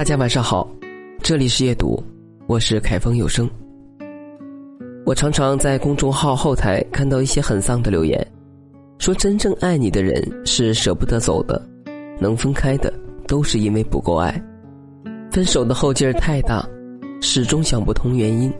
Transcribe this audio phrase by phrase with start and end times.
[0.00, 0.66] 大家晚上好，
[1.22, 2.02] 这里是夜读，
[2.46, 3.46] 我是凯风有声。
[5.04, 8.26] 我常常在公众号后台看到一些很丧的留言，
[8.96, 11.62] 说真正爱你的人是舍不得走的，
[12.18, 12.90] 能分开的
[13.26, 14.42] 都是因为不够爱，
[15.30, 16.66] 分手的后劲儿太大，
[17.20, 18.50] 始终想不通原因，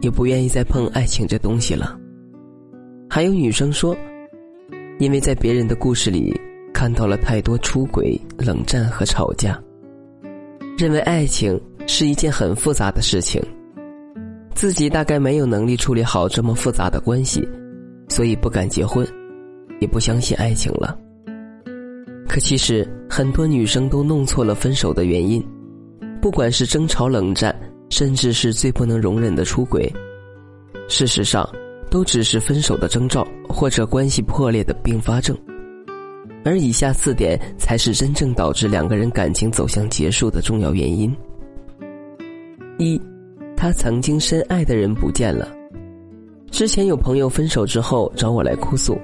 [0.00, 1.94] 也不愿意再碰爱情这东西了。
[3.10, 3.94] 还有女生说，
[4.98, 6.34] 因为在别人的故事里
[6.72, 9.62] 看到了太多出轨、冷战和吵架。
[10.76, 13.42] 认为爱情是一件很复杂的事情，
[14.54, 17.48] 自己大概没有能力处理好这么复杂的关系，
[18.10, 19.06] 所以不敢结婚，
[19.80, 20.94] 也不相信爱情了。
[22.28, 25.42] 可其实很多女生都弄错了分手的原因，
[26.20, 27.54] 不管是争吵、冷战，
[27.88, 29.90] 甚至是最不能容忍的出轨，
[30.88, 31.48] 事实上
[31.88, 35.34] 都只是分手的征兆，或者关系破裂的并发症。
[36.46, 41.12] 而以下四点才是真正导致两个人感情走向结束的重要原因：
[42.78, 43.00] 一，
[43.56, 45.48] 他曾经深爱的人不见了。
[46.52, 48.96] 之前有朋友分手之后找我来哭诉，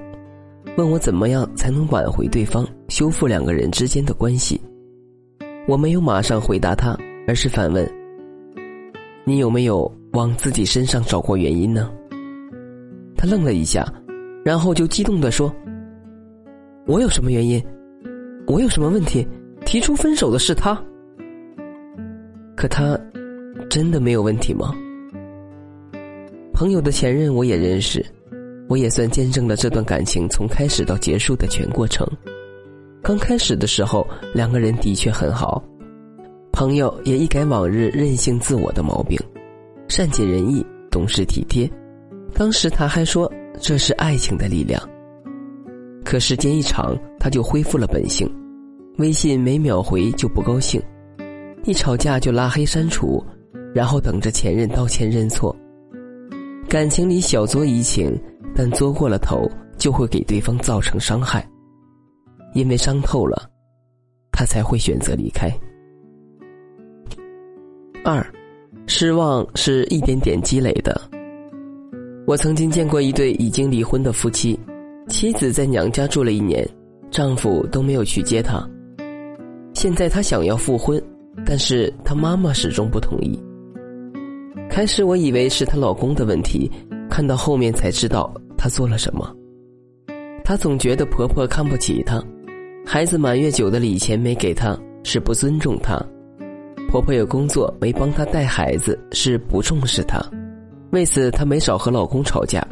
[0.77, 4.59] 问我怎么样才能挽回对方，修复两个人之间的关系。
[5.67, 6.97] 我没有马上回答他，
[7.27, 7.85] 而是反问
[9.27, 11.91] ：“你有没有往自己身上找过原因呢？”
[13.17, 13.85] 他愣了一下，
[14.45, 15.53] 然后就激动地说。
[16.85, 17.63] 我有什么原因？
[18.45, 19.25] 我有什么问题？
[19.65, 20.77] 提出分手的是他，
[22.57, 22.99] 可他
[23.69, 24.75] 真的没有问题吗？
[26.53, 28.05] 朋友的前任我也认识，
[28.67, 32.05] 我也算见证了这段感情从开始到结束的全过程。
[33.01, 35.63] 刚开始的时候，两个人的确很好，
[36.51, 39.17] 朋友也一改往日任性自我的毛病，
[39.87, 41.69] 善解人意，懂事体贴。
[42.33, 43.31] 当时他还说
[43.61, 44.81] 这是爱情的力量。
[46.03, 48.29] 可时间一长，他就恢复了本性，
[48.97, 50.81] 微信没秒回就不高兴，
[51.65, 53.23] 一吵架就拉黑删除，
[53.73, 55.55] 然后等着前任道歉认错。
[56.69, 58.15] 感情里小作怡情，
[58.55, 61.47] 但作过了头就会给对方造成伤害，
[62.53, 63.49] 因为伤透了，
[64.31, 65.51] 他才会选择离开。
[68.03, 68.25] 二，
[68.85, 71.01] 失望是一点点积累的。
[72.25, 74.59] 我曾经见过一对已经离婚的夫妻。
[75.09, 76.67] 妻子在娘家住了一年，
[77.11, 78.67] 丈夫都没有去接她。
[79.73, 81.01] 现在她想要复婚，
[81.45, 83.37] 但是她妈妈始终不同意。
[84.69, 86.71] 开始我以为是她老公的问题，
[87.09, 89.29] 看到后面才知道她做了什么。
[90.43, 92.23] 她总觉得婆婆看不起她，
[92.85, 96.01] 孩子满月酒的礼钱没给她是不尊重她，
[96.89, 100.19] 婆婆有工作没帮她带孩子是不重视她，
[100.91, 102.65] 为此她没少和老公吵架。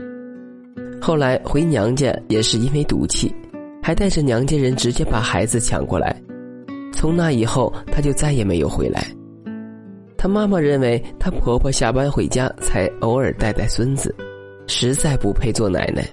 [1.01, 3.34] 后来回娘家也是因为赌气，
[3.81, 6.16] 还带着娘家人直接把孩子抢过来。
[6.94, 9.03] 从那以后，她就再也没有回来。
[10.16, 14.16] 她妈妈认为她婆婆下班回家才偶尔带带孙子，
[14.67, 16.07] 实在不配做奶奶，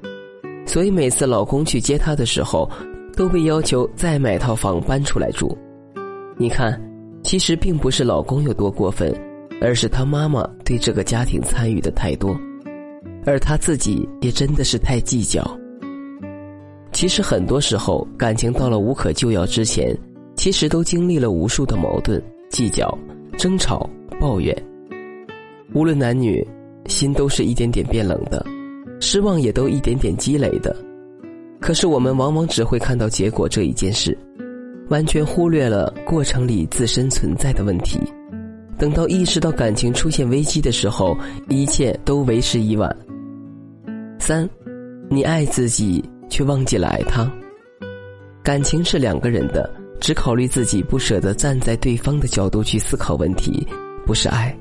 [0.67, 2.69] 所以每次老公去接她的时候，
[3.15, 5.57] 都被要求再买套房搬出来住。
[6.39, 6.81] 你看，
[7.23, 9.15] 其实并不是老公有多过分，
[9.61, 12.35] 而是她妈妈对这个家庭参与的太多。
[13.25, 15.45] 而他自己也真的是太计较。
[16.93, 19.97] 其实很多时候，感情到了无可救药之前，
[20.35, 22.21] 其实都经历了无数的矛盾、
[22.51, 22.97] 计较、
[23.37, 24.57] 争吵、抱怨。
[25.75, 26.45] 无论男女，
[26.87, 28.45] 心都是一点点变冷的，
[29.01, 30.75] 失望也都一点点积累的。
[31.61, 34.17] 可是我们往往只会看到结果这一件事，
[34.89, 38.01] 完全忽略了过程里自身存在的问题。
[38.79, 41.17] 等到意识到感情出现危机的时候，
[41.49, 42.97] 一切都为时已晚。
[44.29, 44.47] 三，
[45.09, 47.27] 你爱自己却忘记了爱他。
[48.43, 49.71] 感情是两个人的，
[50.03, 53.67] 只考虑自己，不舍得站在对方的角度去思考问题，
[54.05, 54.55] 不是爱，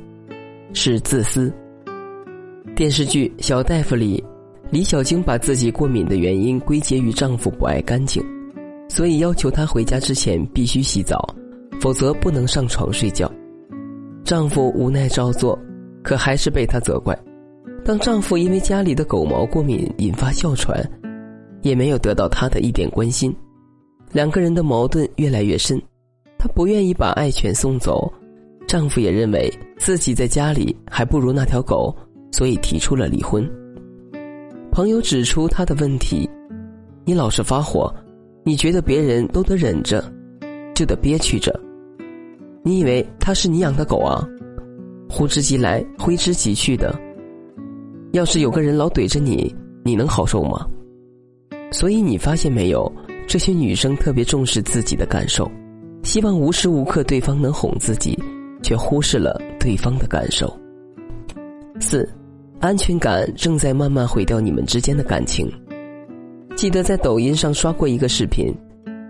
[0.71, 1.53] 是自私。
[2.77, 4.23] 电视剧《小大夫》里，
[4.71, 8.23] 李小晶把自己过敏的原因归结于丈夫不爱干净，
[8.87, 11.35] 所以要求她回家之前必须洗澡，
[11.81, 13.29] 否则不能上床睡觉。
[14.23, 15.59] 丈夫无奈照做，
[16.01, 17.13] 可还是被她责怪。
[17.87, 20.77] 当丈夫因为家里的狗毛过敏引发哮喘，
[21.61, 23.33] 也没有得到她的一点关心，
[24.11, 25.81] 两个人的矛盾越来越深。
[26.37, 28.11] 她不愿意把爱犬送走，
[28.67, 31.95] 丈夫也认为自己在家里还不如那条狗，
[32.33, 33.49] 所以提出了离婚。
[34.69, 36.29] 朋友指出他的问题：
[37.05, 37.89] 你老是发火，
[38.43, 40.03] 你觉得别人都得忍着，
[40.75, 41.57] 就得憋屈着。
[42.63, 44.27] 你以为他是你养的狗啊？
[45.09, 46.93] 呼之即来，挥之即去的。
[48.13, 50.65] 要是有个人老怼着你，你能好受吗？
[51.71, 52.91] 所以你发现没有，
[53.27, 55.49] 这些女生特别重视自己的感受，
[56.03, 58.17] 希望无时无刻对方能哄自己，
[58.63, 60.51] 却忽视了对方的感受。
[61.79, 62.07] 四，
[62.59, 65.51] 安全感正在慢慢毁掉你们之间的感情。
[66.55, 68.51] 记得在抖音上刷过一个视频，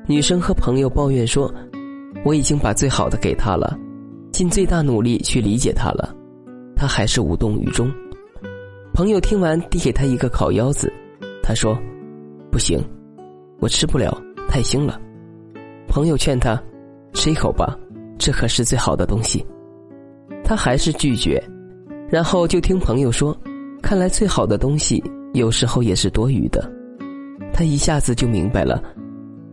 [0.07, 1.53] 女生和朋友抱怨说
[2.25, 3.77] ：“我已经把最好的给他了，
[4.31, 6.13] 尽最大努力去理解他了，
[6.75, 7.89] 他还是无动于衷。”
[8.97, 10.91] 朋友听完，递给他一个烤腰子，
[11.44, 11.77] 他说
[12.51, 12.83] ：“不行，
[13.59, 14.99] 我吃不了，太腥了。”
[15.88, 16.59] 朋友劝他
[17.13, 17.77] ：“吃一口吧，
[18.17, 19.45] 这可是最好的东西。”
[20.44, 21.39] 他还是拒绝，
[22.09, 23.38] 然后就听朋友说
[23.83, 24.99] ：“看来最好的东西
[25.35, 26.67] 有时候也是多余的。”
[27.53, 28.81] 他一下子就明白了，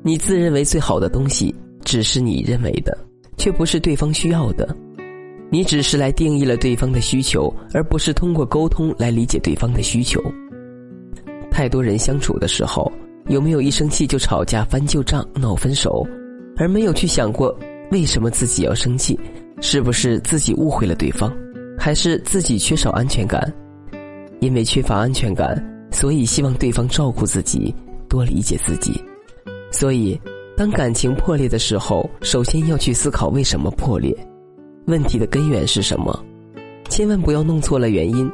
[0.02, 1.54] 你自认为最好的东西
[1.84, 2.96] 只是你认为的，
[3.36, 4.74] 却不是对方需要的。
[5.50, 10.20] 你只是来定义了对方的需求，而不是通过沟通来理解对方的需求。
[11.50, 12.90] 太多人相处的时候，
[13.28, 16.04] 有没有一生气就吵架、翻旧账、闹分手，
[16.56, 17.56] 而没有去想过
[17.90, 19.18] 为什么自己要生气？
[19.60, 21.32] 是不是自己误会了对方，
[21.78, 23.52] 还是自己缺少安全感？
[24.40, 25.56] 因为缺乏安全感，
[25.92, 27.72] 所以希望对方照顾自己，
[28.08, 29.00] 多理解自己。
[29.70, 30.20] 所以，
[30.56, 34.14] 当感情破裂的时候，首先要去思考为什么破裂，
[34.86, 36.24] 问题的根源是什么？
[36.88, 38.30] 千万不要弄错了原因，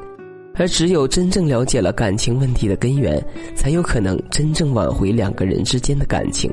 [0.54, 3.22] 而只有真正了解了感情问题的根源，
[3.54, 6.50] 才有可能真正挽回两个人之间的感情。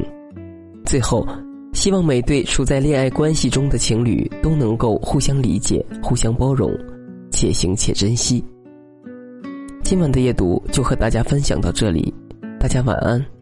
[0.86, 1.28] 最后。
[1.74, 6.72] 希望每对处在恋爱关系中的情侣都能够互相理解、互相包容，
[7.30, 8.44] 且行且珍惜。
[9.84, 12.12] 今晚的夜读就和大家分享到这里，
[12.60, 13.37] 大家晚安。